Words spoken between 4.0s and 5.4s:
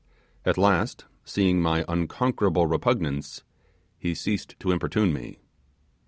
ceased to importune me.